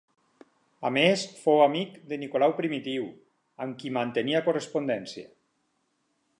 [0.87, 3.05] A més fou amic de Nicolau Primitiu,
[3.67, 5.31] amb qui mantenia correspondència.